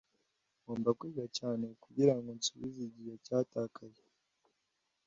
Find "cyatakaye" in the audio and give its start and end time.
3.25-4.01